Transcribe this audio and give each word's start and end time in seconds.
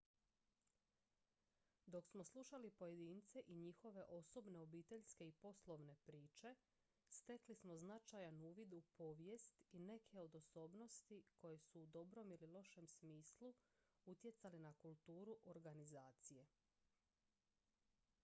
dok 1.85 2.07
smo 2.07 2.23
slušali 2.23 2.71
pojedince 2.71 3.39
i 3.47 3.55
njihove 3.55 4.03
osobne 4.07 4.59
obiteljske 4.61 5.27
i 5.27 5.31
poslovne 5.31 5.95
priče 6.05 6.55
stekli 7.09 7.55
smo 7.55 7.77
značajan 7.77 8.41
uvid 8.41 8.73
u 8.73 8.81
povijest 8.81 9.61
i 9.71 9.79
neke 9.79 10.21
od 10.21 10.35
osobnosti 10.35 11.23
koje 11.35 11.59
u 11.73 11.85
dobrom 11.85 12.31
ili 12.31 12.47
lošem 12.47 12.87
smislu 12.87 13.53
utjecali 14.05 14.59
na 14.59 14.73
kulturu 14.73 15.37
organizacije 15.43 16.47